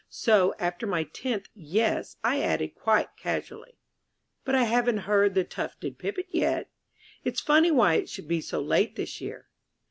[0.09, 3.77] So, after my tenth "Yes," I added quite casually:
[4.43, 6.71] "But I haven't heard the Tufted Pipit yet.
[7.23, 9.47] It's funny why it should be so late this year."